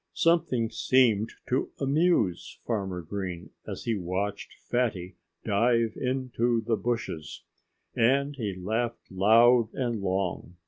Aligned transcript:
Something 0.15 0.71
seemed 0.71 1.31
to 1.49 1.69
amuse 1.79 2.57
Farmer 2.65 3.03
Green, 3.03 3.51
as 3.67 3.83
he 3.83 3.93
watched 3.95 4.55
Fatty 4.67 5.15
dive 5.45 5.93
into 5.95 6.61
the 6.61 6.75
bushes; 6.75 7.43
and 7.95 8.35
he 8.35 8.55
laughed 8.55 9.11
loud 9.11 9.71
and 9.75 10.01
long. 10.01 10.55